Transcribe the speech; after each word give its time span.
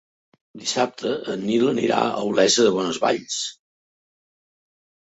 Dissabte 0.61 1.11
en 1.35 1.43
Nil 1.51 1.67
anirà 1.73 2.01
a 2.07 2.25
Olesa 2.31 2.69
de 2.71 2.75
Bonesvalls. 2.79 3.39